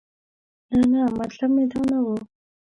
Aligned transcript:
نه 0.77 0.81
نه 0.91 1.01
مطلب 1.19 1.49
مې 1.55 1.65
دا 1.71 1.79
نه 1.91 1.97
و. 2.05 2.07